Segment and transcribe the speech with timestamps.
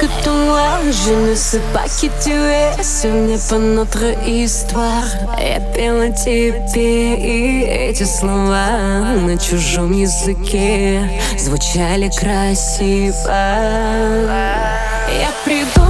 [0.00, 5.04] Je ne sais pas qui tu es, ce n'est pas notre histoire
[5.36, 11.02] Я пела тебе, и эти слова На чужом языке
[11.36, 13.26] звучали красиво.
[15.08, 15.87] Я придумала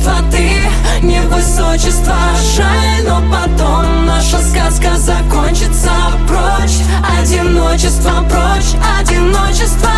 [0.00, 2.16] величество, ты не высочество.
[2.56, 5.90] Жаль, но потом наша сказка закончится.
[6.26, 6.80] Прочь
[7.20, 9.89] одиночество, прочь одиночество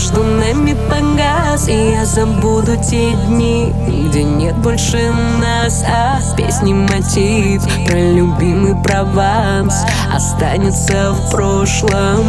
[0.00, 3.72] между нами погас И я забуду те дни,
[4.08, 5.84] где нет больше нас.
[5.86, 12.24] А в песне мотив про любимый Прованс Останется в прошлом.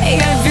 [0.00, 0.41] Я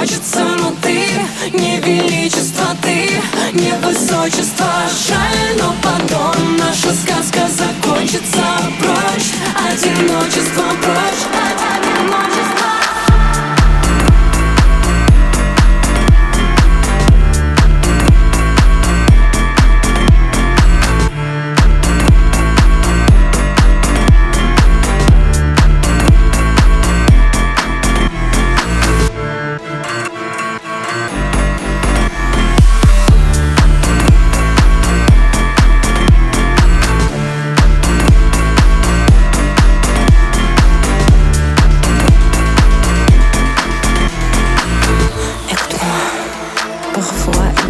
[0.00, 0.39] хочется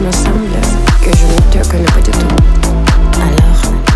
[0.01, 0.49] Il me semble
[1.03, 2.27] que je ne te connais pas du tout.
[3.21, 3.90] Alors,